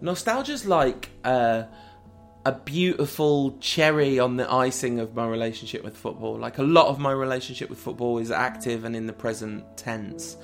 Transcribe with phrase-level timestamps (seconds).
[0.00, 1.64] nostalgia's like uh,
[2.44, 6.38] a beautiful cherry on the icing of my relationship with football.
[6.38, 10.36] Like a lot of my relationship with football is active and in the present tense,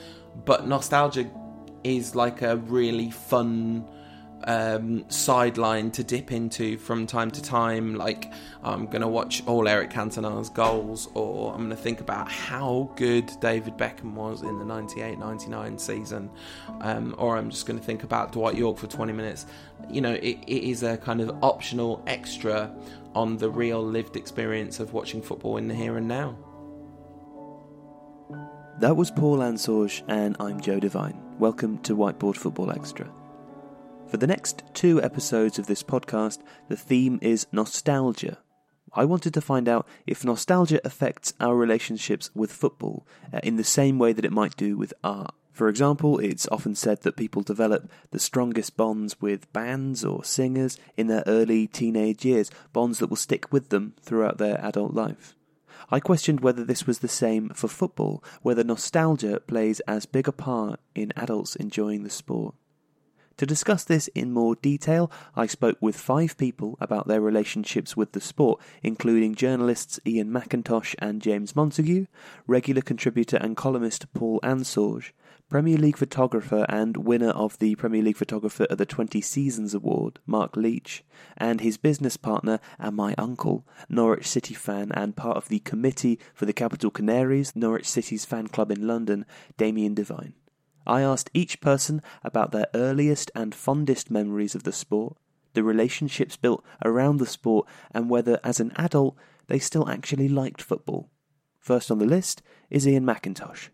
[0.45, 1.30] but nostalgia
[1.82, 3.87] is like a really fun
[4.47, 7.95] um, sideline to dip into from time to time.
[7.95, 8.33] Like,
[8.63, 12.91] I'm going to watch all Eric Cantona's goals, or I'm going to think about how
[12.97, 16.30] good David Beckham was in the 98 99 season,
[16.80, 19.47] um, or I'm just going to think about Dwight Yorke for 20 minutes.
[19.88, 22.74] You know, it, it is a kind of optional extra
[23.15, 26.37] on the real lived experience of watching football in the here and now.
[28.80, 31.21] That was Paul Ansorge, and I'm Joe Devine.
[31.38, 33.09] Welcome to Whiteboard Football Extra.
[34.14, 38.38] For the next two episodes of this podcast, the theme is nostalgia.
[38.92, 43.64] I wanted to find out if nostalgia affects our relationships with football uh, in the
[43.64, 45.34] same way that it might do with art.
[45.50, 50.78] For example, it's often said that people develop the strongest bonds with bands or singers
[50.96, 55.34] in their early teenage years, bonds that will stick with them throughout their adult life.
[55.90, 60.32] I questioned whether this was the same for football, whether nostalgia plays as big a
[60.32, 62.54] part in adults enjoying the sport.
[63.38, 68.12] To discuss this in more detail, I spoke with five people about their relationships with
[68.12, 72.06] the sport, including journalists Iain Macintosh and James Montague,
[72.47, 75.10] regular contributor and columnist Paul Ansorge,
[75.50, 80.21] Premier League photographer and winner of the Premier League Photographer of the 20 Seasons Award,
[80.27, 81.05] Mark Leach,
[81.37, 86.21] and his business partner and my uncle, Norwich City fan and part of the committee
[86.34, 90.34] for the Capital Canaries, Norwich City's fan club in London, Damien Devine.
[90.87, 95.16] I asked each person about their earliest and fondest memories of the sport,
[95.54, 99.16] the relationships built around the sport, and whether, as an adult,
[99.47, 101.10] they still actually liked football.
[101.59, 103.69] First on the list is Iain Macintosh.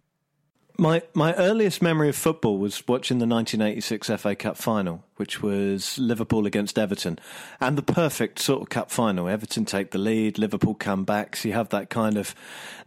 [0.81, 5.99] My my earliest memory of football was watching the 1986 FA Cup final, which was
[5.99, 7.19] Liverpool against Everton,
[7.61, 9.29] and the perfect sort of cup final.
[9.29, 12.35] Everton take the lead, Liverpool come back, so you have that kind of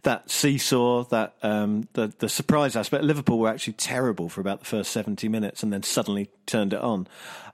[0.02, 3.04] that seesaw, that um, the the surprise aspect.
[3.04, 6.80] Liverpool were actually terrible for about the first 70 minutes, and then suddenly turned it
[6.80, 7.06] on.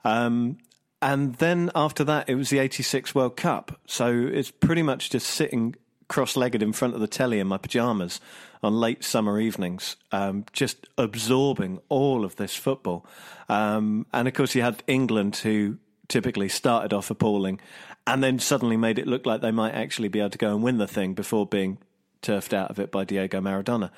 [0.03, 0.57] Um,
[1.03, 3.79] and then after that, it was the 86 World Cup.
[3.85, 5.75] So it's pretty much just sitting
[6.11, 8.19] cross legged in front of the telly in my pajamas
[8.61, 13.05] on late summer evenings, um, just absorbing all of this football.
[13.47, 15.77] Um, and of course, you had England, who
[16.09, 17.61] typically started off appalling
[18.05, 20.61] and then suddenly made it look like they might actually be able to go and
[20.61, 21.77] win the thing before being
[22.21, 23.89] turfed out of it by Diego Maradona.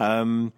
[0.00, 0.52] Um,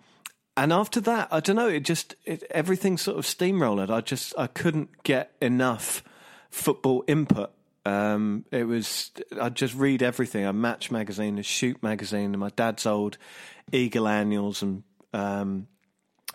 [0.56, 1.68] and after that, I don't know.
[1.68, 3.90] It just it, everything sort of steamrolled.
[3.90, 6.02] I just I couldn't get enough
[6.48, 7.52] football input
[7.84, 9.10] um, it was
[9.40, 10.44] I'd just read everything.
[10.44, 13.18] A Match magazine, a Shoot magazine, and my dad's old
[13.72, 14.82] Eagle annuals and
[15.12, 15.66] um,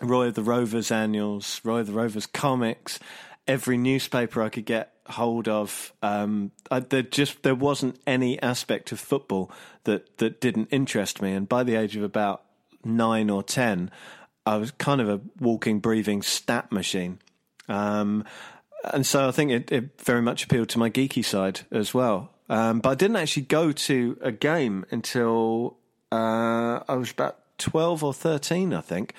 [0.00, 2.98] Roy of the Rovers annuals, Roy of the Rovers comics.
[3.46, 5.92] Every newspaper I could get hold of.
[6.02, 9.50] Um, I, there just there wasn't any aspect of football
[9.84, 11.32] that that didn't interest me.
[11.32, 12.42] And by the age of about
[12.84, 13.90] nine or ten,
[14.44, 17.20] I was kind of a walking, breathing stat machine.
[17.68, 18.24] Um,
[18.84, 22.30] and so I think it, it, very much appealed to my geeky side as well.
[22.48, 25.76] Um, but I didn't actually go to a game until
[26.10, 29.14] uh, I was about twelve or thirteen, I think,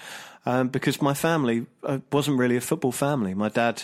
[0.45, 3.33] um, because my family uh, wasn't really a football family.
[3.33, 3.83] My dad,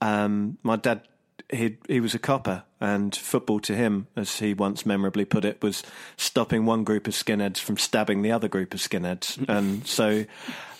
[0.00, 1.02] um, my dad,
[1.50, 5.62] he he was a copper, and football to him, as he once memorably put it,
[5.62, 5.82] was
[6.16, 9.42] stopping one group of skinheads from stabbing the other group of skinheads.
[9.48, 10.24] and so,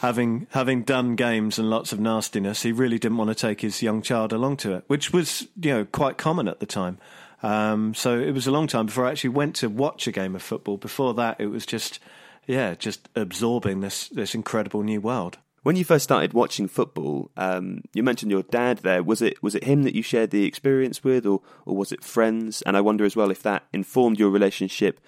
[0.00, 3.82] having having done games and lots of nastiness, he really didn't want to take his
[3.82, 6.98] young child along to it, which was you know quite common at the time.
[7.42, 10.34] Um, so it was a long time before I actually went to watch a game
[10.34, 10.78] of football.
[10.78, 12.00] Before that, it was just
[12.46, 15.38] yeah, just absorbing this this incredible new world.
[15.64, 18.78] When you first started watching football, um, you mentioned your dad.
[18.78, 21.90] There was it was it him that you shared the experience with, or or was
[21.90, 22.60] it friends?
[22.62, 25.00] And I wonder as well if that informed your relationship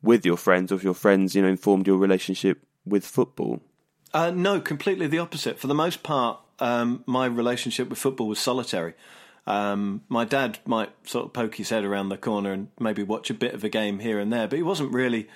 [0.00, 3.60] with your friends, or if your friends, you know, informed your relationship with football.
[4.14, 5.58] Uh, no, completely the opposite.
[5.58, 8.94] For the most part, um, my relationship with football was solitary.
[9.48, 13.30] Um, my dad might sort of poke his head around the corner and maybe watch
[13.30, 15.28] a bit of a game here and there, but he wasn't really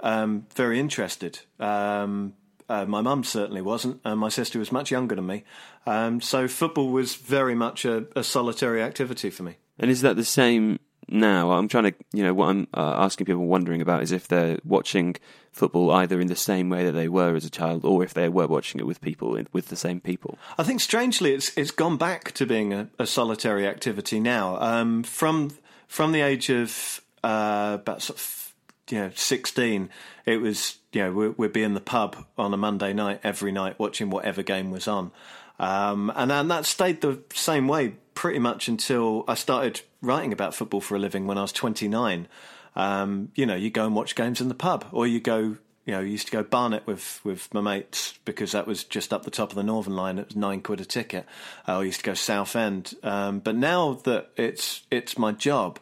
[0.00, 1.38] um, very interested.
[1.58, 2.34] Um,
[2.72, 5.44] uh, my mum certainly wasn't, and my sister was much younger than me.
[5.86, 9.56] Um, so football was very much a, a, solitary activity for me.
[9.78, 11.50] And is that the same now?
[11.50, 14.58] I'm trying to, you know, what I'm uh, asking people wondering about is if they're
[14.64, 15.16] watching
[15.50, 18.30] football either in the same way that they were as a child, or if they
[18.30, 20.38] were watching it with people with the same people.
[20.56, 24.58] I think strangely, it's it's gone back to being a, a solitary activity now.
[24.60, 25.50] Um, from
[25.88, 28.41] from the age of uh, about sort of
[28.90, 29.90] you know, 16,
[30.26, 33.52] it was, you know, we'd, we'd be in the pub on a Monday night every
[33.52, 35.12] night watching whatever game was on.
[35.58, 40.54] Um, and, and that stayed the same way pretty much until I started writing about
[40.54, 42.26] football for a living when I was 29.
[42.74, 45.92] Um, you know, you go and watch games in the pub, or you go, you
[45.92, 49.24] know, you used to go Barnet with, with my mates because that was just up
[49.24, 50.18] the top of the Northern Line.
[50.18, 51.26] It was nine quid a ticket.
[51.68, 52.94] Uh, I used to go Southend.
[53.02, 55.78] Um, but now that it's it's my job,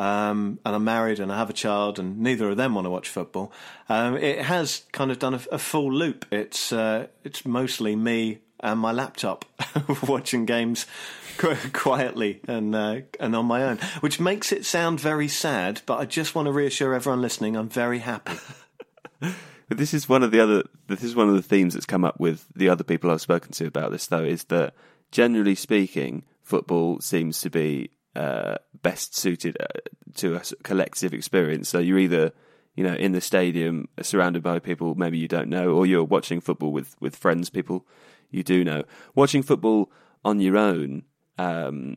[0.00, 2.90] um, and I'm married and I have a child, and neither of them want to
[2.90, 3.52] watch football.
[3.90, 6.24] Um, it has kind of done a, a full loop.
[6.30, 9.44] It's uh, it's mostly me and my laptop
[10.08, 10.86] watching games
[11.74, 15.82] quietly and uh, and on my own, which makes it sound very sad.
[15.84, 18.38] But I just want to reassure everyone listening, I'm very happy.
[19.20, 19.34] But
[19.68, 20.62] this is one of the other.
[20.86, 23.52] This is one of the themes that's come up with the other people I've spoken
[23.52, 24.72] to about this, though, is that
[25.10, 29.66] generally speaking, football seems to be uh, best suited uh,
[30.16, 31.68] to a collective experience.
[31.68, 32.32] So you're either
[32.74, 36.40] you know in the stadium surrounded by people maybe you don't know, or you're watching
[36.40, 37.86] football with with friends, people
[38.30, 38.84] you do know.
[39.14, 39.90] Watching football
[40.24, 41.04] on your own.
[41.38, 41.96] Um,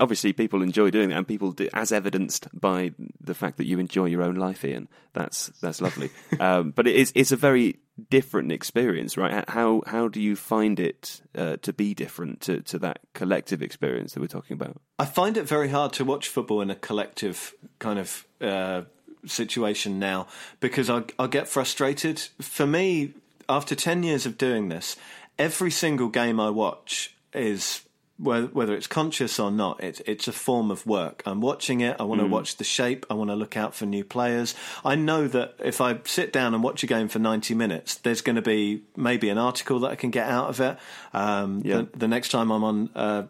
[0.00, 3.78] obviously, people enjoy doing it, and people do, as evidenced by the fact that you
[3.78, 4.88] enjoy your own life, Iain.
[5.12, 6.10] That's that's lovely.
[6.40, 7.78] um, but it is it's a very
[8.10, 9.48] different experience, right?
[9.48, 14.14] How how do you find it uh, to be different to, to that collective experience
[14.14, 14.80] that we're talking about?
[14.98, 18.82] I find it very hard to watch football in a collective kind of uh,
[19.26, 20.26] situation now
[20.60, 22.20] because I I get frustrated.
[22.40, 23.14] For me,
[23.48, 24.96] after ten years of doing this,
[25.38, 27.82] every single game I watch is
[28.16, 31.22] whether it's conscious or not, it's it's a form of work.
[31.26, 31.96] I'm watching it.
[31.98, 32.30] I want to mm.
[32.30, 33.06] watch the shape.
[33.10, 34.54] I want to look out for new players.
[34.84, 38.20] I know that if I sit down and watch a game for 90 minutes, there's
[38.20, 40.78] going to be maybe an article that I can get out of it.
[41.12, 41.78] Um, yeah.
[41.78, 43.26] the, the, next time I'm on a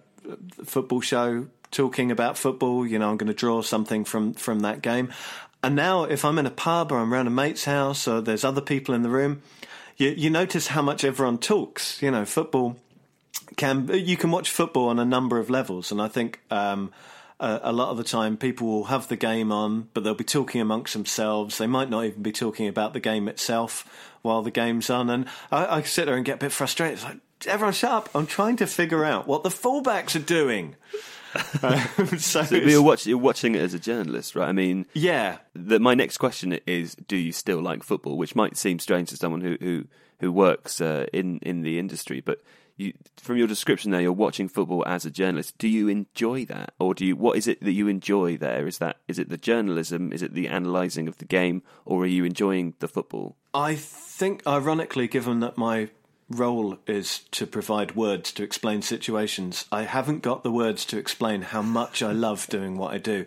[0.65, 4.83] football show talking about football, you know, I'm going to draw something from from that
[4.83, 5.13] game.
[5.63, 8.45] And now, if I'm in a pub or I'm around a mate's house or there's
[8.45, 9.41] other people in the room,
[9.97, 12.03] you, you notice how much everyone talks.
[12.03, 12.77] You know, football
[13.56, 16.93] can you can watch football on a number of levels, and I think um,
[17.41, 20.25] a, a, lot of the time people will have the game on, but they'll be
[20.25, 21.58] talking amongst themselves.
[21.58, 25.26] They might not even be talking about the game itself while the game's on, and
[25.50, 26.94] I, I sit there and get a bit frustrated.
[26.94, 28.08] It's like everyone, shut up!
[28.14, 30.76] I'm trying to figure out what the fullbacks are doing.
[31.62, 31.79] um,
[32.19, 34.49] so, so you're, watch, you're, watching it as a journalist, right?
[34.49, 35.38] I mean, yeah.
[35.55, 38.17] The, my next question is: Do you still like football?
[38.17, 39.85] Which might seem strange to someone who who,
[40.20, 42.41] who works uh, in in the industry, but
[42.76, 45.56] you, from your description there, you're watching football as a journalist.
[45.59, 47.17] Do you enjoy that, or do you?
[47.17, 48.67] What is it that you enjoy there?
[48.67, 50.12] Is that is it the journalism?
[50.12, 53.37] Is it the analysing of the game, or are you enjoying the football?
[53.53, 55.91] I think, ironically, given that my
[56.31, 59.67] role is to provide words to explain situations.
[59.71, 63.26] I haven't got the words to explain how much I love doing what I do.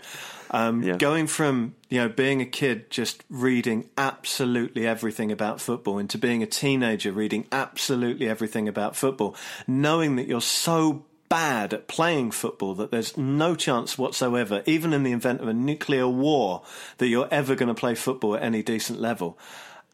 [0.49, 0.97] Um, yeah.
[0.97, 6.41] Going from you know being a kid just reading absolutely everything about football into being
[6.41, 9.35] a teenager reading absolutely everything about football,
[9.67, 15.03] knowing that you're so bad at playing football that there's no chance whatsoever, even in
[15.03, 16.63] the event of a nuclear war,
[16.99, 19.37] that you're ever going to play football at any decent level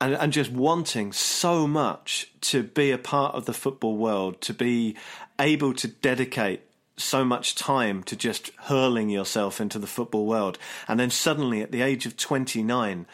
[0.04, 4.54] and, and just wanting so much to be a part of the football world, to
[4.54, 4.98] be
[5.40, 6.62] able to dedicate
[6.98, 10.60] so much time to just hurling yourself into the football world.
[10.90, 13.06] And then suddenly, at the age of 29,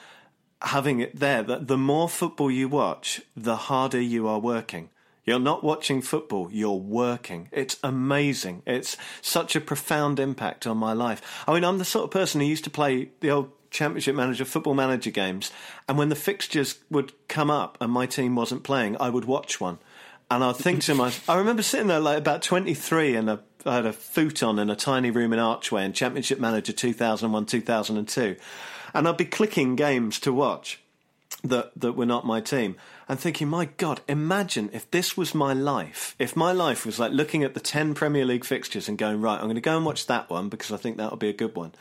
[0.64, 4.90] having it there that the more football you watch, the harder you are working.
[5.26, 7.50] You're not watching football, you're working.
[7.52, 8.64] It's amazing.
[8.66, 11.44] It's such a profound impact on my life.
[11.48, 14.46] I mean, I'm the sort of person who used to play the old Championship Manager,
[14.46, 15.52] Football Manager games,
[15.88, 19.60] and when the fixtures would come up and my team wasn't playing, I would watch
[19.62, 19.80] one.
[20.32, 23.76] And I'd think to myself, I remember sitting there like about 23 and a, I
[23.76, 28.36] had a futon in a tiny room in Archway in Championship Manager 2001 2002.
[28.94, 30.80] And I'd be clicking games to watch
[31.44, 32.76] that, that were not my team
[33.08, 36.16] and thinking, my God, imagine if this was my life.
[36.20, 39.38] If my life was like looking at the 10 Premier League fixtures and going, right,
[39.38, 41.56] I'm going to go and watch that one because I think that'll be a good
[41.56, 41.72] one.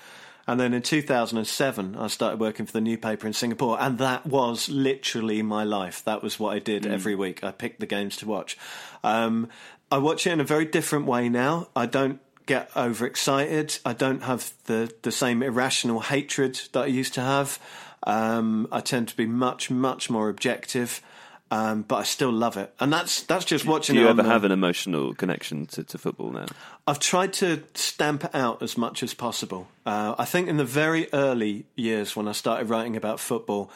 [0.49, 4.25] And then in 2007, I started working for the new paper in Singapore, and that
[4.25, 6.03] was literally my life.
[6.05, 6.91] That was what I did mm.
[6.91, 7.45] every week.
[7.45, 8.57] I picked the games to watch.
[9.05, 9.51] Um,
[9.93, 11.69] I watch it in a very different way now.
[11.77, 13.79] I don't get overexcited.
[13.85, 17.59] I don't have the, the same irrational hatred that I used to have.
[18.05, 21.03] Um, I tend to be much, much more objective.
[21.51, 23.95] Um, but I still love it, and that's that's just watching.
[23.95, 24.29] Do you ever the...
[24.29, 26.45] have an emotional connection to, to, football now?
[26.87, 29.67] I've tried to stamp it out as much as possible.
[29.87, 33.71] Uh, I think in the very early years when I started writing about football,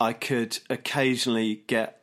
[0.00, 2.02] I could occasionally get.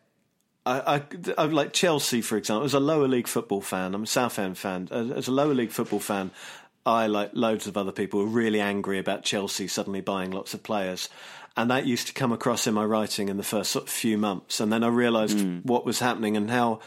[0.65, 1.03] I, I,
[1.37, 2.63] I like Chelsea, for example.
[2.63, 4.87] As a lower league football fan, I'm a Southend fan.
[4.89, 6.31] As a lower league football fan,
[6.85, 10.63] I like loads of other people were really angry about Chelsea suddenly buying lots of
[10.63, 11.09] players
[11.59, 14.17] and that used to come across in my writing in the first sort of few
[14.17, 15.65] months, and then I realised mm.
[15.65, 16.79] what was happening and how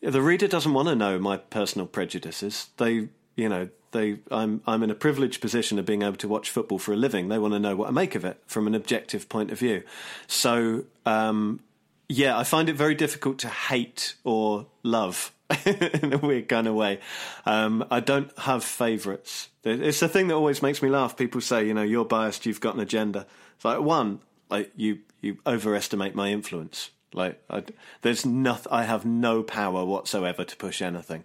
[0.00, 2.68] the reader doesn't want to know my personal prejudices.
[2.76, 6.48] They, you know, they I'm I'm in a privileged position of being able to watch
[6.48, 7.28] football for a living.
[7.28, 9.82] They want to know what I make of it from an objective point of view.
[10.28, 11.60] So um,
[12.08, 15.32] yeah, I find it very difficult to hate or love
[15.66, 17.00] in a weird kind of way.
[17.46, 19.48] Um, I don't have favourites.
[19.64, 21.16] It's the thing that always makes me laugh.
[21.16, 23.26] People say, you know, you're biased, you've got an agenda.
[23.56, 26.90] It's like one, like you you overestimate my influence.
[27.12, 27.64] Like I,
[28.02, 28.72] there's nothing.
[28.72, 31.24] I have no power whatsoever to push anything.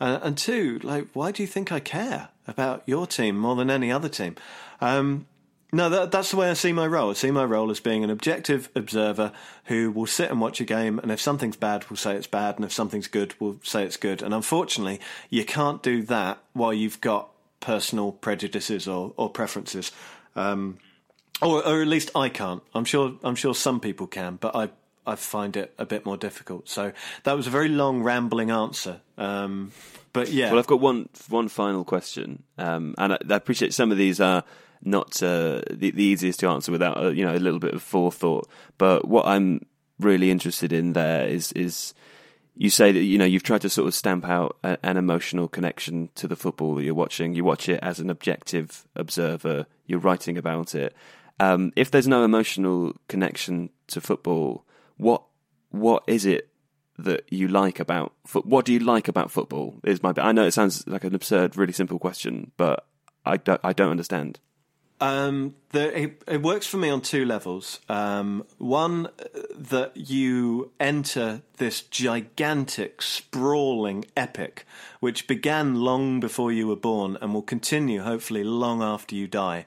[0.00, 3.70] Uh, and two, like why do you think I care about your team more than
[3.70, 4.36] any other team?
[4.80, 5.26] Um,
[5.74, 7.10] no, that, that's the way I see my role.
[7.10, 9.32] I see my role as being an objective observer
[9.64, 12.56] who will sit and watch a game, and if something's bad, we'll say it's bad,
[12.56, 14.22] and if something's good, we'll say it's good.
[14.22, 15.00] And unfortunately,
[15.30, 19.90] you can't do that while you've got personal prejudices or, or preferences,
[20.36, 20.78] um,
[21.42, 22.62] or, or at least I can't.
[22.74, 24.70] I'm sure I'm sure some people can, but I
[25.06, 26.68] I find it a bit more difficult.
[26.68, 26.92] So
[27.24, 29.00] that was a very long, rambling answer.
[29.18, 29.72] Um,
[30.12, 30.50] but yeah.
[30.50, 34.20] Well, I've got one one final question, um, and I, I, appreciate some of these
[34.20, 34.44] are
[34.84, 37.82] not uh, the, the, easiest to answer without a, you know a little bit of
[37.82, 38.48] forethought.
[38.78, 39.66] But what I'm
[39.98, 41.94] really interested in there is is
[42.56, 45.48] you say that you know you've tried to sort of stamp out a, an emotional
[45.48, 47.34] connection to the football that you're watching.
[47.34, 49.66] You watch it as an objective observer.
[49.86, 50.94] You're writing about it.
[51.40, 54.64] Um, if there's no emotional connection to football,
[54.96, 55.22] what
[55.70, 56.48] what is it
[56.98, 58.46] that you like about foot?
[58.46, 59.80] What do you like about football?
[59.84, 62.86] Is my I know it sounds like an absurd, really simple question, but
[63.24, 64.38] I don't I don't understand.
[65.04, 67.78] Um, the, it, it, works for me on two levels.
[67.90, 69.08] Um, one,
[69.54, 74.64] that you enter this gigantic, sprawling epic,
[75.00, 79.66] which began long before you were born and will continue, hopefully, long after you die.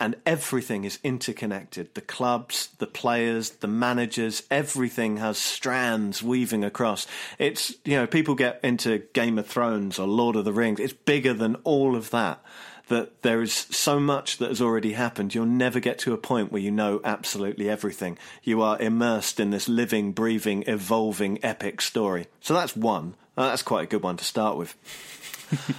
[0.00, 1.94] And everything is interconnected.
[1.94, 7.06] The clubs, the players, the managers, everything has strands weaving across.
[7.38, 10.80] It's, you know, people get into Game of Thrones or Lord of the Rings.
[10.80, 12.42] It's bigger than all of that
[12.88, 16.50] that there is so much that has already happened, you'll never get to a point
[16.50, 18.18] where you know absolutely everything.
[18.42, 22.26] You are immersed in this living, breathing, evolving, epic story.
[22.40, 23.14] So that's one.
[23.36, 24.74] Uh, that's quite a good one to start with.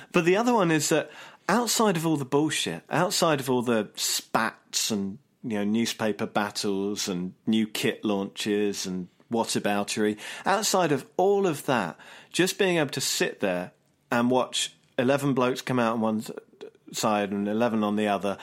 [0.12, 1.12] but the other one is that
[1.48, 7.08] outside of all the bullshit, outside of all the spats and you know newspaper battles
[7.08, 11.98] and new kit launches and whataboutery, outside of all of that,
[12.32, 13.72] just being able to sit there
[14.12, 16.24] and watch 11 blokes come out and one
[16.96, 18.38] side and 11 on the other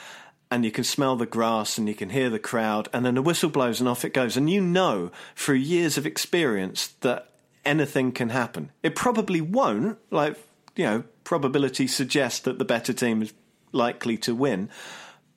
[0.50, 3.22] and you can smell the grass and you can hear the crowd and then the
[3.22, 7.30] whistle blows and off it goes and you know through years of experience that
[7.64, 10.36] anything can happen it probably won't like
[10.76, 13.32] you know probability suggests that the better team is
[13.72, 14.68] likely to win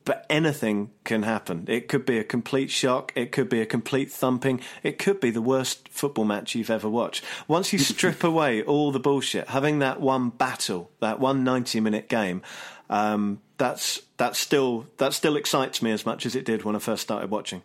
[0.10, 1.66] but anything can happen.
[1.68, 3.14] It could be a complete shock.
[3.16, 4.60] It could be a complete thumping.
[4.82, 7.24] It could be the worst football match you've ever watched.
[7.48, 12.10] Once you strip away all the bullshit, having that one battle, that one 90 minute
[12.10, 12.42] game,
[12.90, 16.80] um, that's that still that still excites me as much as it did when I
[16.80, 17.62] first started watching.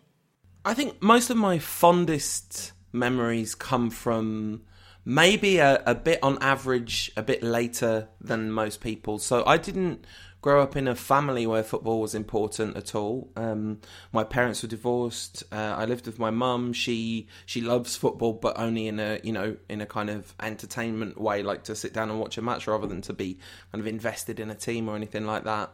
[0.63, 4.63] I think most of my fondest memories come from
[5.03, 9.19] maybe a, a bit on average a bit later than most people.
[9.19, 10.05] So I didn't
[10.45, 13.31] grow up in a family where football was important at all.
[13.35, 13.79] Um,
[14.11, 15.43] my parents were divorced.
[15.51, 16.71] Uh, I lived with my mum.
[16.71, 21.19] She she loves football, but only in a you know in a kind of entertainment
[21.19, 23.39] way, like to sit down and watch a match rather than to be
[23.71, 25.71] kind of invested in a team or anything like that.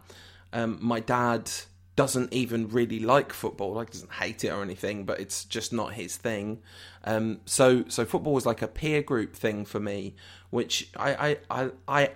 [0.53, 1.51] Um, my dad
[1.97, 5.95] doesn't even really like football, like doesn't hate it or anything, but it's just not
[5.95, 6.61] his thing.
[7.03, 10.15] Um, so so football was like a peer group thing for me,
[10.49, 11.11] which I
[11.49, 12.11] I, I, I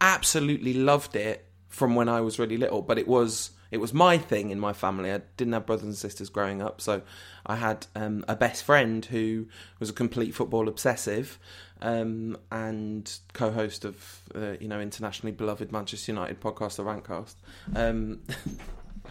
[0.00, 4.18] absolutely loved it from when I was really little, but it was it was my
[4.18, 5.12] thing in my family.
[5.12, 7.02] I didn't have brothers and sisters growing up, so
[7.46, 9.46] I had um, a best friend who
[9.78, 11.38] was a complete football obsessive
[11.80, 17.34] um, and co-host of uh, you know internationally beloved Manchester United podcast, the Rantcast.
[17.74, 18.20] Um,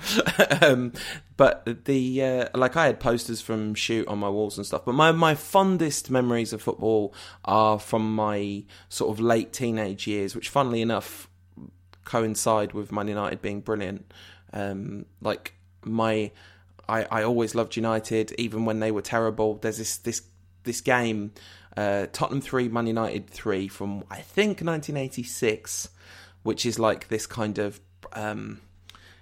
[0.62, 0.94] um,
[1.38, 4.84] but the uh, like I had posters from shoot on my walls and stuff.
[4.86, 7.14] But my my fondest memories of football
[7.46, 11.29] are from my sort of late teenage years, which, funnily enough,
[12.06, 14.12] coincide with Man United being brilliant.
[14.54, 15.54] Um, like
[15.84, 16.32] my,
[16.88, 19.56] I, I always loved United, even when they were terrible.
[19.56, 20.22] There's this this
[20.64, 21.34] this game,
[21.78, 25.90] uh, Tottenham three, Man United three from I think 1986,
[26.44, 27.80] which is like this kind of.
[28.14, 28.62] Um,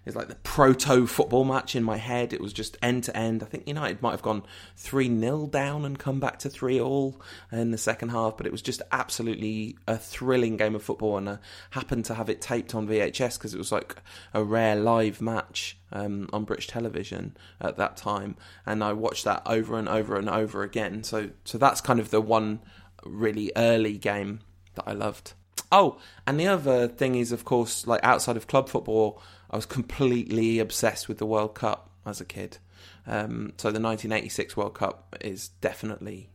[0.07, 2.33] is like the proto football match in my head.
[2.33, 3.43] It was just end to end.
[3.43, 4.43] I think United might have gone
[4.75, 7.21] 3 0 down and come back to 3 all
[7.51, 11.17] in the second half, but it was just absolutely a thrilling game of football.
[11.17, 11.37] And I
[11.71, 13.97] happened to have it taped on VHS because it was like
[14.33, 18.35] a rare live match um, on British television at that time.
[18.65, 21.03] And I watched that over and over and over again.
[21.03, 22.61] So, so that's kind of the one
[23.03, 24.39] really early game
[24.75, 25.33] that I loved.
[25.71, 29.65] Oh, and the other thing is, of course, like outside of club football, I was
[29.65, 32.57] completely obsessed with the World Cup as a kid.
[33.05, 36.29] Um, so the 1986 World Cup is definitely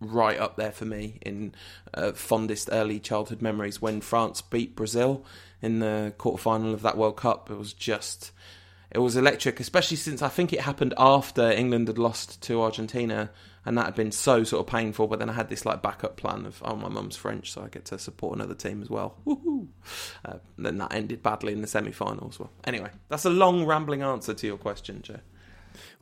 [0.00, 1.54] right up there for me in
[1.92, 3.80] uh, fondest early childhood memories.
[3.80, 5.24] When France beat Brazil
[5.60, 8.32] in the quarterfinal of that World Cup, it was just
[8.90, 13.30] it was electric, especially since I think it happened after England had lost to Argentina
[13.64, 15.06] and that had been so sort of painful.
[15.06, 17.68] But then I had this like backup plan of oh my mum's French, so I
[17.68, 19.16] get to support another team as well.
[20.24, 22.38] Uh, then that ended badly in the semi-finals.
[22.38, 25.20] Well, anyway, that's a long rambling answer to your question, Joe.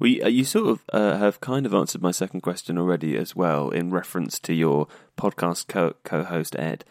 [0.00, 3.36] You, uh, you sort of uh, have kind of answered my second question already as
[3.36, 6.84] well in reference to your podcast co- co-host Ed.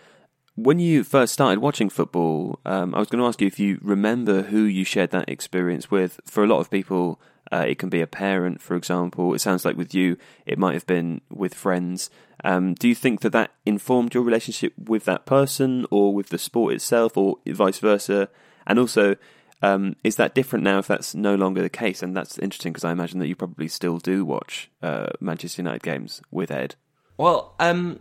[0.57, 3.77] When you first started watching football, um, I was going to ask you if you
[3.79, 6.19] remember who you shared that experience with.
[6.25, 7.21] For a lot of people,
[7.51, 9.35] uh, it can be a parent, for example.
[9.35, 12.09] It sounds like with you, it might have been with friends.
[12.43, 16.39] Um, do you think that that informed your relationship with that person or with the
[16.39, 18.27] sport itself or vice versa?
[18.65, 19.15] And also,
[19.61, 22.01] um, is that different now if that's no longer the case?
[22.01, 25.83] And that's interesting because I imagine that you probably still do watch uh, Manchester United
[25.83, 26.73] games with Ed.
[27.15, 27.99] Well, um,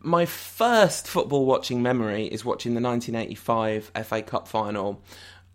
[0.00, 5.02] my first football watching memory is watching the 1985 FA Cup final.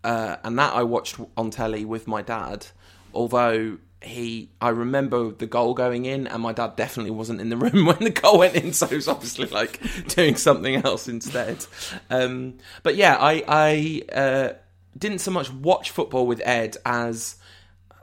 [0.02, 2.66] Uh, and that I watched on telly with my dad
[3.14, 7.56] although he I remember the goal going in and my dad definitely wasn't in the
[7.58, 11.64] room when the goal went in so he was obviously like doing something else instead
[12.08, 14.52] um, but yeah I I uh,
[14.96, 17.36] didn't so much watch football with Ed as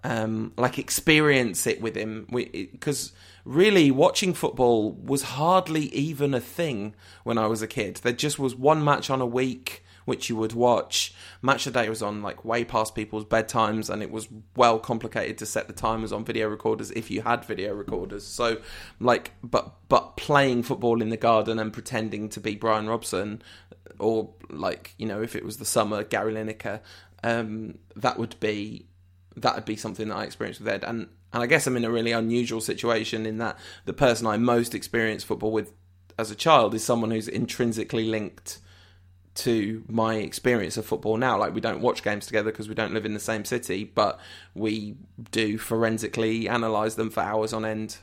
[0.07, 3.11] um, like experience it with him because
[3.43, 6.95] really watching football was hardly even a thing
[7.25, 10.37] when I was a kid there just was one match on a week which you
[10.37, 11.13] would watch.
[11.41, 14.79] Match of the Day was on like way past people's bedtimes, and it was well
[14.79, 18.25] complicated to set the timers on video recorders if you had video recorders.
[18.25, 18.61] So,
[19.01, 23.41] like, but but playing football in the garden and pretending to be Brian Robson,
[23.99, 26.79] or like you know if it was the summer Gary Lineker,
[27.25, 28.88] um, that would be
[29.38, 30.84] that would be something that I experienced with Ed.
[30.84, 34.38] And and I guess I'm in a really unusual situation in that the person I
[34.38, 35.73] most experienced football with
[36.17, 38.60] as a child is someone who's intrinsically linked
[39.36, 41.38] to my experience of football now.
[41.38, 44.19] Like we don't watch games together because we don't live in the same city, but
[44.56, 44.95] we
[45.32, 47.97] do forensically analyze them for hours on end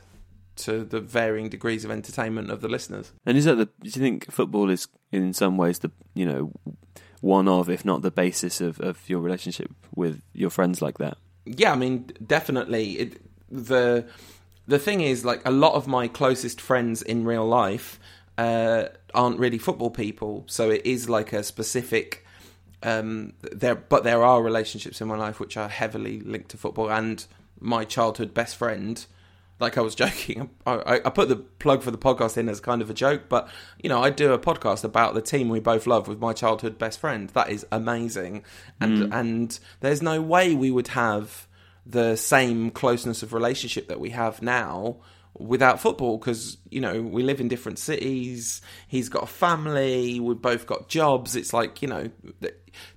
[0.57, 3.11] to the varying degrees of entertainment of the listeners.
[3.25, 3.65] And is that the?
[3.65, 6.51] Do you think football is in some ways the you know
[7.19, 11.17] one of, if not the basis of, of your relationship with your friends like that?
[11.45, 12.91] Yeah, I mean, definitely.
[12.99, 14.05] It, the
[14.67, 17.99] the thing is, like a lot of my closest friends in real life
[18.37, 22.25] uh, aren't really football people, so it is like a specific.
[22.83, 26.91] Um, there, but there are relationships in my life which are heavily linked to football,
[26.91, 27.25] and
[27.59, 29.05] my childhood best friend.
[29.59, 32.81] Like I was joking, I, I put the plug for the podcast in as kind
[32.81, 33.49] of a joke, but
[33.81, 36.77] you know, I do a podcast about the team we both love with my childhood
[36.77, 37.29] best friend.
[37.29, 38.43] That is amazing,
[38.79, 39.19] and mm.
[39.19, 41.47] and there's no way we would have
[41.85, 44.97] the same closeness of relationship that we have now
[45.37, 50.41] without football because you know we live in different cities he's got a family we've
[50.41, 52.09] both got jobs it's like you know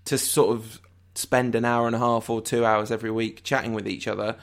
[0.04, 0.80] to sort of
[1.16, 4.36] spend an hour and a half or two hours every week chatting with each other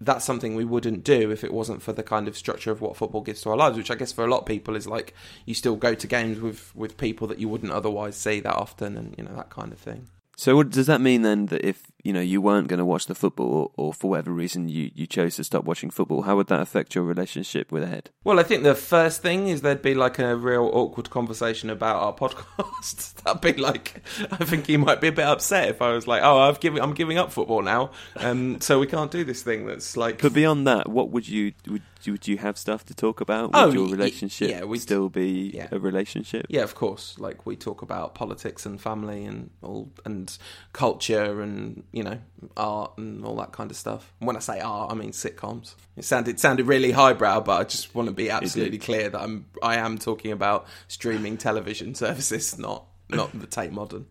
[0.00, 2.96] that's something we wouldn't do if it wasn't for the kind of structure of what
[2.96, 5.14] football gives to our lives which i guess for a lot of people is like
[5.44, 8.96] you still go to games with with people that you wouldn't otherwise see that often
[8.96, 10.08] and you know that kind of thing.
[10.36, 13.06] So what, does that mean then that if you know you weren't going to watch
[13.06, 16.36] the football, or, or, for whatever reason you, you chose to stop watching football, how
[16.36, 18.10] would that affect your relationship with Ed?
[18.22, 21.96] Well, I think the first thing is there'd be like a real awkward conversation about
[21.96, 23.14] our podcast.
[23.24, 26.22] That'd be like, I think he might be a bit upset if I was like,
[26.22, 29.66] "Oh, I've given, I'm giving up football now, um, so we can't do this thing."
[29.66, 30.22] That's like.
[30.22, 33.52] But beyond that, what would you would would you have stuff to talk about?
[33.52, 35.68] Would oh, your relationship yeah, we'd still be yeah.
[35.72, 36.46] a relationship?
[36.48, 37.18] Yeah, of course.
[37.18, 40.36] Like we talk about politics and family and all and
[40.72, 42.18] culture and you know
[42.58, 44.12] art and all that kind of stuff.
[44.18, 45.74] when I say art, I mean sitcoms.
[45.96, 49.46] It sounded sounded really highbrow, but I just want to be absolutely clear that I'm
[49.62, 54.04] I am talking about streaming television services, not not the Tate Modern.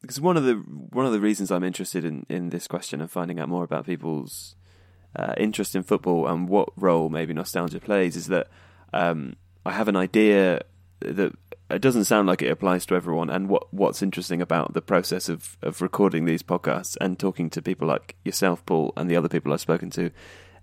[0.00, 3.10] Because one of the one of the reasons I'm interested in, in this question and
[3.10, 4.56] finding out more about people's
[5.14, 8.48] uh, interest in football and what role maybe nostalgia plays is that
[8.94, 10.62] um, I have an idea
[11.00, 11.32] that
[11.70, 13.30] it doesn't sound like it applies to everyone.
[13.30, 17.62] And what what's interesting about the process of of recording these podcasts and talking to
[17.62, 20.10] people like yourself, Paul, and the other people I've spoken to,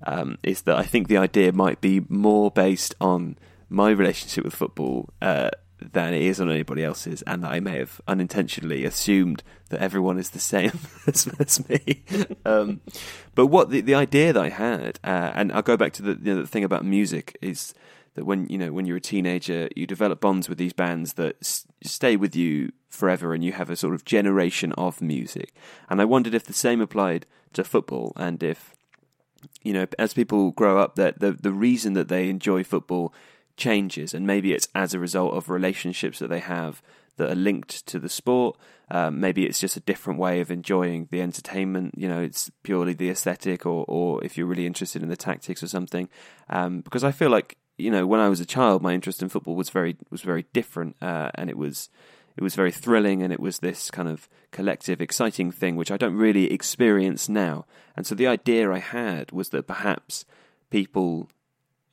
[0.05, 3.37] um, is that I think the idea might be more based on
[3.69, 5.09] my relationship with football.
[5.21, 5.49] Uh,
[5.91, 10.17] than it is on anybody else's, and that I may have unintentionally assumed that everyone
[10.17, 12.03] is the same as, as me.
[12.45, 12.81] Um,
[13.35, 16.19] but what the, the idea that I had, uh, and I'll go back to the,
[16.21, 17.73] you know, the thing about music, is
[18.15, 21.37] that when you know when you're a teenager, you develop bonds with these bands that
[21.41, 25.53] s- stay with you forever, and you have a sort of generation of music.
[25.89, 28.75] And I wondered if the same applied to football, and if
[29.61, 33.13] you know, as people grow up, that the the reason that they enjoy football
[33.57, 36.81] changes, and maybe it's as a result of relationships that they have
[37.17, 38.57] that are linked to the sport.
[38.89, 41.95] Um, maybe it's just a different way of enjoying the entertainment.
[41.97, 45.63] You know, it's purely the aesthetic, or or if you're really interested in the tactics
[45.63, 46.09] or something.
[46.49, 49.29] Um, because I feel like you know, when I was a child, my interest in
[49.29, 51.89] football was very was very different, uh, and it was
[52.37, 55.97] it was very thrilling, and it was this kind of collective, exciting thing which I
[55.97, 57.65] don't really experience now.
[57.95, 60.25] And so the idea I had was that perhaps
[60.69, 61.29] people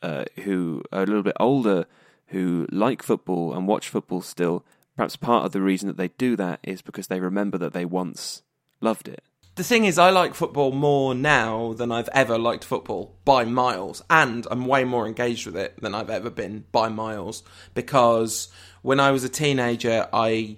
[0.03, 1.87] uh, who are a little bit older,
[2.29, 4.65] who like football and watch football still,
[4.97, 7.85] perhaps part of the reason that they do that is because they remember that they
[7.85, 8.43] once
[8.81, 9.23] loved it.
[9.61, 14.03] The thing is, I like football more now than I've ever liked football by miles,
[14.09, 17.43] and I'm way more engaged with it than I've ever been by miles.
[17.75, 18.49] Because
[18.81, 20.57] when I was a teenager, I,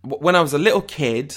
[0.00, 1.36] when I was a little kid,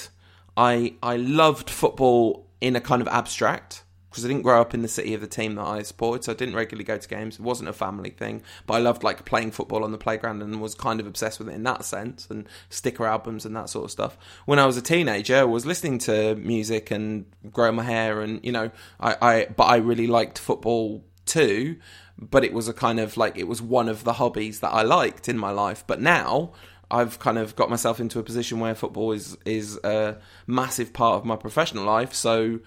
[0.56, 4.82] I I loved football in a kind of abstract because I didn't grow up in
[4.82, 7.36] the city of the team that I supported, so I didn't regularly go to games.
[7.36, 10.60] It wasn't a family thing, but I loved like playing football on the playground and
[10.60, 13.86] was kind of obsessed with it in that sense and sticker albums and that sort
[13.86, 14.18] of stuff.
[14.44, 18.44] When I was a teenager, I was listening to music and growing my hair, and
[18.44, 18.70] you know,
[19.00, 21.76] I, I but I really liked football too.
[22.18, 24.82] But it was a kind of like it was one of the hobbies that I
[24.82, 25.82] liked in my life.
[25.86, 26.52] But now
[26.90, 31.16] I've kind of got myself into a position where football is is a massive part
[31.16, 32.12] of my professional life.
[32.12, 32.60] So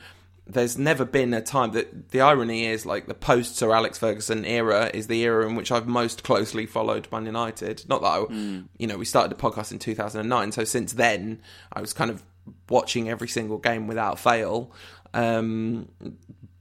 [0.48, 4.46] there's never been a time that the irony is like the post Sir Alex Ferguson
[4.46, 7.84] era is the era in which I've most closely followed Man United.
[7.90, 8.68] Not that I, mm.
[8.78, 11.42] you know, we started the podcast in 2009, so since then
[11.74, 12.24] I was kind of
[12.70, 14.72] watching every single game without fail.
[15.14, 15.90] Um,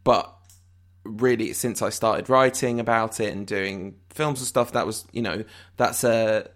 [0.03, 0.35] but
[1.05, 5.23] really, since I started writing about it and doing films and stuff, that was, you
[5.23, 5.45] know,
[5.77, 6.49] that's a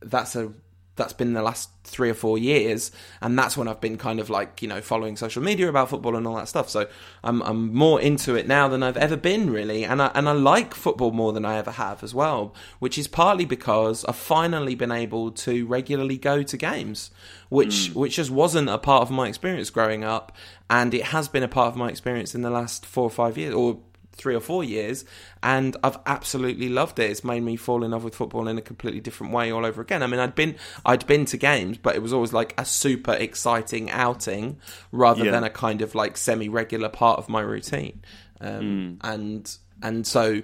[0.00, 0.52] that's a
[0.96, 4.28] that's been the last three or four years, and that's when I've been kind of
[4.28, 6.68] like you know following social media about football and all that stuff.
[6.68, 6.88] So
[7.22, 10.32] I'm I'm more into it now than I've ever been really, and I and I
[10.32, 14.74] like football more than I ever have as well, which is partly because I've finally
[14.74, 17.10] been able to regularly go to games,
[17.48, 17.94] which mm.
[17.94, 20.32] which just wasn't a part of my experience growing up,
[20.68, 23.38] and it has been a part of my experience in the last four or five
[23.38, 23.78] years, or
[24.16, 25.04] three or four years,
[25.42, 27.10] and I've absolutely loved it.
[27.10, 29.82] It's made me fall in love with football in a completely different way all over
[29.82, 30.02] again.
[30.02, 33.12] I mean, I'd been I'd been to games, but it was always like a super
[33.12, 34.58] exciting outing
[34.92, 35.30] rather yeah.
[35.30, 38.02] than a kind of like semi regular part of my routine.
[38.40, 38.96] Um, mm.
[39.02, 40.42] And and so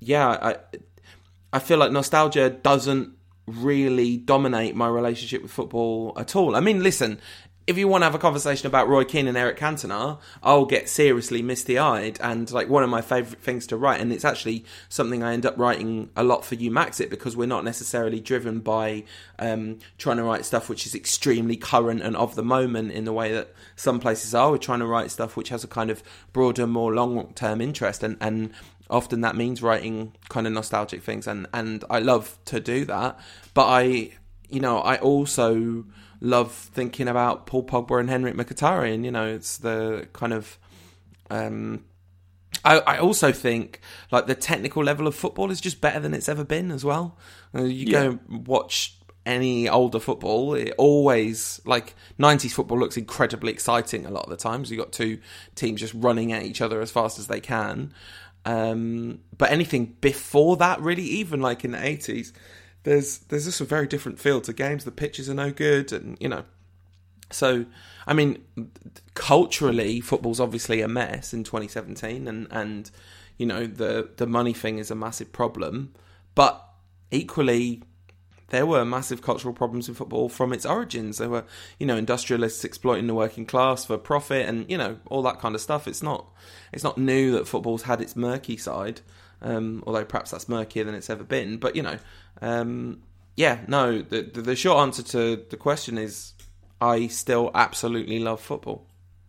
[0.00, 0.56] yeah, I
[1.52, 3.12] I feel like nostalgia doesn't
[3.46, 6.56] really dominate my relationship with football at all.
[6.56, 7.20] I mean, listen,
[7.66, 10.88] if you want to have a conversation about Roy Keane and Eric Cantona, I'll get
[10.88, 14.00] seriously misty eyed and like one of my favourite things to write.
[14.00, 17.46] And it's actually something I end up writing a lot for you, Maxit, because we're
[17.46, 19.02] not necessarily driven by
[19.40, 23.12] um, trying to write stuff which is extremely current and of the moment in the
[23.12, 24.52] way that some places are.
[24.52, 28.04] We're trying to write stuff which has a kind of broader, more long term interest.
[28.04, 28.52] And, and
[28.88, 31.26] often that means writing kind of nostalgic things.
[31.26, 33.18] And, and I love to do that.
[33.54, 34.12] But I,
[34.48, 35.84] you know, I also
[36.26, 39.04] love thinking about Paul Pogba and Henrikh Mkhitaryan.
[39.04, 40.58] You know, it's the kind of.
[41.30, 41.84] Um,
[42.64, 46.28] I, I, also think like the technical level of football is just better than it's
[46.28, 47.18] ever been as well.
[47.54, 48.04] Uh, you yeah.
[48.04, 54.24] go watch any older football, it always like '90s football looks incredibly exciting a lot
[54.24, 54.70] of the times.
[54.70, 55.18] You got two
[55.56, 57.92] teams just running at each other as fast as they can.
[58.44, 62.32] Um, but anything before that, really, even like in the '80s,
[62.86, 64.84] there's there's just a very different feel to games.
[64.84, 66.44] The pitches are no good, and you know.
[67.32, 67.66] So,
[68.06, 68.44] I mean,
[69.14, 72.88] culturally, football's obviously a mess in 2017, and and
[73.38, 75.94] you know the the money thing is a massive problem.
[76.36, 76.64] But
[77.10, 77.82] equally,
[78.50, 81.18] there were massive cultural problems in football from its origins.
[81.18, 81.44] There were,
[81.80, 85.56] you know, industrialists exploiting the working class for profit, and you know all that kind
[85.56, 85.88] of stuff.
[85.88, 86.26] It's not
[86.72, 89.00] it's not new that football's had its murky side
[89.42, 91.58] um, although perhaps that's murkier than it's ever been.
[91.58, 91.98] But you know,
[92.40, 93.02] um,
[93.36, 94.02] yeah, no.
[94.02, 96.32] The, the, the short answer to the question is,
[96.80, 98.86] I still absolutely love football.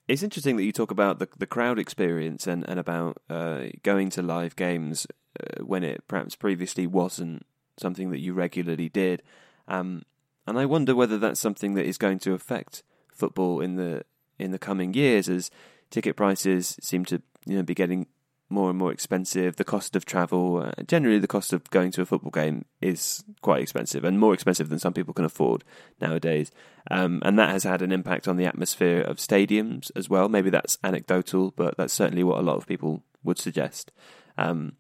[0.08, 4.10] It's interesting that you talk about the the crowd experience and and about uh, going
[4.12, 5.08] to live games
[5.40, 7.46] uh, when it perhaps previously wasn't
[7.78, 9.22] something that you regularly did.
[9.68, 10.04] Um,
[10.48, 14.04] and I wonder whether that's something that is going to affect football in the
[14.40, 15.52] in the coming years as
[15.90, 18.08] ticket prices seem to you know be getting
[18.50, 19.56] more and more expensive.
[19.56, 23.24] The cost of travel, uh, generally, the cost of going to a football game is
[23.42, 25.64] quite expensive and more expensive than some people can afford
[26.00, 26.52] nowadays.
[26.90, 30.30] Um, and that has had an impact on the atmosphere of stadiums as well.
[30.30, 33.92] Maybe that's anecdotal, but that's certainly what a lot of people would suggest.
[34.38, 34.74] Um,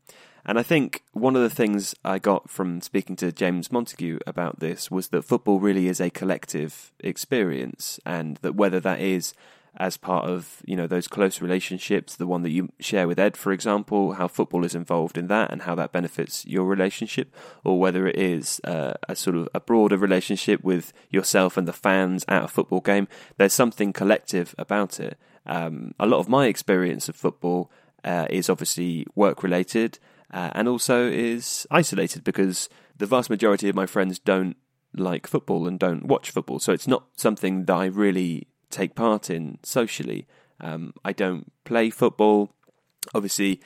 [0.45, 4.61] and I think one of the things I got from speaking to James Montague about
[4.61, 9.33] this was that football really is a collective experience, and that whether that is
[9.79, 13.37] as part of you know those close relationships, the one that you share with Ed,
[13.37, 17.79] for example, how football is involved in that and how that benefits your relationship, or
[17.79, 22.25] whether it is uh, a sort of a broader relationship with yourself and the fans
[22.27, 23.07] at a football game.
[23.37, 25.17] There's something collective about it.
[25.45, 27.71] Um, a lot of my experience of football
[28.03, 29.99] uh, is obviously work related
[30.31, 34.57] uh, and also is isolated because the vast majority of my friends don't
[34.93, 36.59] like football and don't watch football.
[36.59, 40.27] So it's not something that I really take part in socially.
[40.59, 42.51] Um, I don't play football.
[43.13, 43.61] Obviously,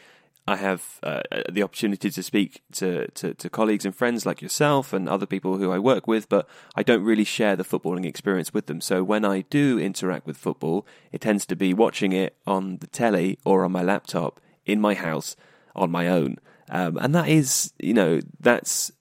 [0.47, 4.91] I have uh, the opportunity to speak to, to, to, colleagues and friends like yourself
[4.91, 8.53] and other people who I work with, but I don't really share the footballing experience
[8.53, 8.81] with them.
[8.81, 12.87] So when I do interact with football, it tends to be watching it on the
[12.87, 15.35] telly or on my laptop in my house
[15.75, 16.37] on my own.
[16.69, 18.91] Um, and that is, you know, that's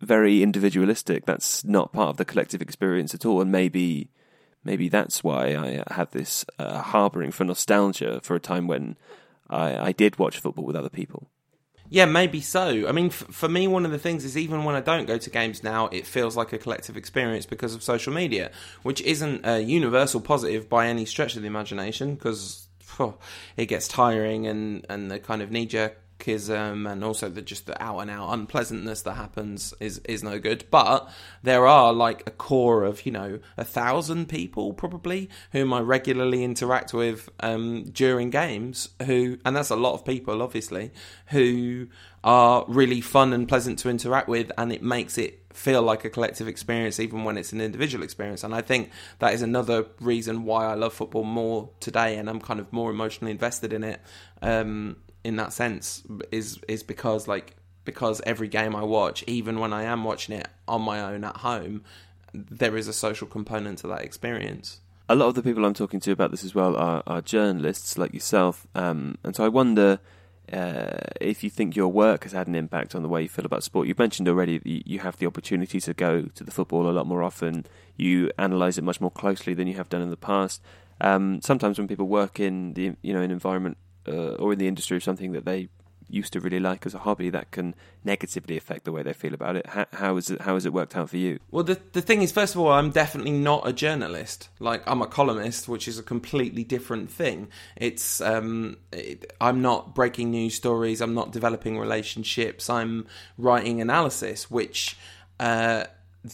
[0.00, 1.26] very individualistic.
[1.26, 3.40] That's not part of the collective experience at all.
[3.40, 4.10] And maybe,
[4.66, 8.96] maybe that's why I have this uh, harboring for nostalgia for a time when
[9.48, 11.30] I, I did watch football with other people.
[11.88, 12.88] Yeah, maybe so.
[12.88, 15.18] I mean, f- for me, one of the things is even when I don't go
[15.18, 18.50] to games now, it feels like a collective experience because of social media,
[18.82, 22.66] which isn't a universal positive by any stretch of the imagination because
[23.56, 27.66] it gets tiring and, and the kind of knee jerk sarcasm and also the just
[27.66, 30.64] the out and out unpleasantness that happens is is no good.
[30.70, 31.08] But
[31.42, 36.44] there are like a core of you know a thousand people probably whom I regularly
[36.44, 40.90] interact with um, during games who and that's a lot of people obviously
[41.26, 41.88] who
[42.24, 46.10] are really fun and pleasant to interact with and it makes it feel like a
[46.10, 50.44] collective experience even when it's an individual experience and i think that is another reason
[50.44, 54.00] why i love football more today and i'm kind of more emotionally invested in it
[54.42, 59.72] um, in that sense is is because like because every game I watch, even when
[59.72, 61.84] I am watching it on my own at home,
[62.32, 64.80] there is a social component to that experience.
[65.08, 67.98] A lot of the people I'm talking to about this as well are, are journalists
[67.98, 69.98] like yourself, um, and so I wonder
[70.52, 73.46] uh, if you think your work has had an impact on the way you feel
[73.46, 73.88] about sport.
[73.88, 77.06] You've mentioned already that you have the opportunity to go to the football a lot
[77.06, 77.66] more often.
[77.96, 80.62] You analyse it much more closely than you have done in the past.
[81.00, 83.76] Um, sometimes when people work in the you know an environment
[84.08, 85.68] uh, or in the industry of something that they
[86.08, 89.34] used to really like as a hobby that can negatively affect the way they feel
[89.34, 89.66] about it.
[89.66, 90.40] How, how is it?
[90.40, 91.38] How has it worked out for you?
[91.50, 94.48] Well, the the thing is, first of all, I'm definitely not a journalist.
[94.60, 97.48] Like I'm a columnist, which is a completely different thing.
[97.76, 101.00] It's um, it, I'm not breaking news stories.
[101.00, 102.70] I'm not developing relationships.
[102.70, 104.96] I'm writing analysis, which
[105.40, 105.84] uh,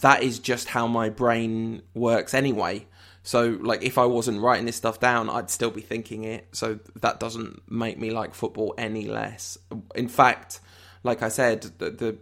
[0.00, 2.86] that is just how my brain works anyway.
[3.22, 6.48] So, like, if I wasn't writing this stuff down, I'd still be thinking it.
[6.52, 9.58] So that doesn't make me like football any less.
[9.94, 10.60] In fact,
[11.04, 12.18] like I said, the, the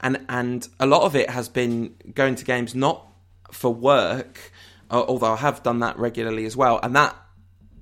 [0.00, 3.06] and and a lot of it has been going to games not
[3.50, 4.52] for work,
[4.90, 7.16] uh, although I have done that regularly as well, and that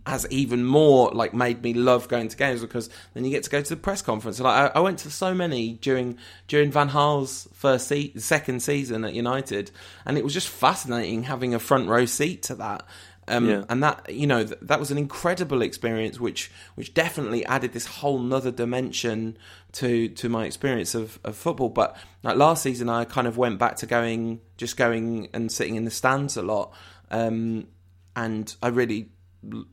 [0.07, 3.51] has even more like made me love going to games because then you get to
[3.51, 4.38] go to the press conference.
[4.38, 9.05] Like I, I went to so many during during Van Gaal's first se- second season
[9.05, 9.71] at United,
[10.05, 12.87] and it was just fascinating having a front row seat to that.
[13.27, 13.64] Um, yeah.
[13.71, 17.87] And that you know th- that was an incredible experience, which which definitely added this
[17.87, 19.38] whole nother dimension
[19.73, 21.71] to to my experience of, of football.
[21.71, 25.77] But like last season, I kind of went back to going just going and sitting
[25.77, 26.75] in the stands a lot,
[27.11, 27.69] um,
[28.14, 29.09] and I really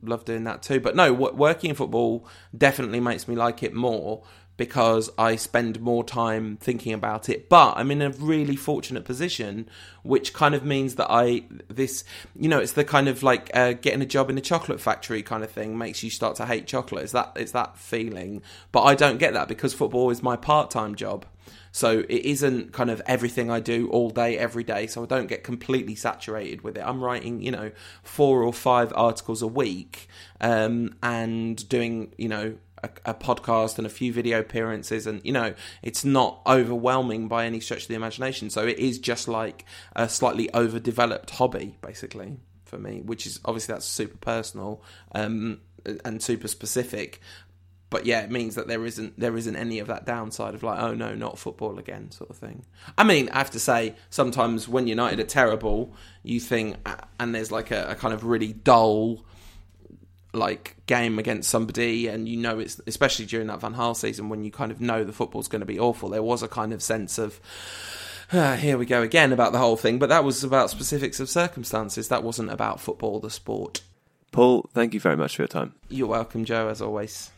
[0.02, 0.80] love doing that too.
[0.80, 4.22] But no, working in football definitely makes me like it more
[4.56, 7.48] because I spend more time thinking about it.
[7.48, 9.68] But I'm in a really fortunate position,
[10.02, 12.04] which kind of means that I this
[12.38, 15.22] you know it's the kind of like uh, getting a job in a chocolate factory
[15.22, 17.04] kind of thing makes you start to hate chocolate.
[17.04, 18.42] It's that it's that feeling.
[18.70, 21.26] But I don't get that because football is my part time job.
[21.72, 24.86] So it isn't kind of everything I do all day, every day.
[24.86, 26.84] So I don't get completely saturated with it.
[26.86, 30.06] I'm writing, you know, four or five articles a week
[30.40, 35.32] um, and doing, you know, a, a, podcast and a few video appearances, and you
[35.32, 38.50] know, it's not overwhelming by any stretch of the imagination.
[38.50, 43.74] So it is just like a slightly overdeveloped hobby, basically, for me, which is obviously
[43.74, 44.82] that's super personal
[45.14, 45.60] um,
[46.04, 47.20] and super specific
[47.92, 50.80] but yeah, it means that there isn't there isn't any of that downside of like,
[50.80, 52.64] oh no, not football again, sort of thing.
[52.96, 56.76] I mean, I have to say, sometimes when United are terrible, you think,
[57.20, 59.24] and there's like a, a kind of really dull
[60.32, 64.42] like game against somebody and you know it's especially during that Van Gaal season when
[64.42, 66.08] you kind of know the football's going to be awful.
[66.08, 67.38] There was a kind of sense of
[68.32, 71.28] ah, here we go again about the whole thing but that was about specifics of
[71.28, 72.08] circumstances.
[72.08, 73.82] That wasn't about football the sport.
[74.30, 75.74] Paul thank you very much for your time.
[75.90, 77.30] You're welcome Joe as always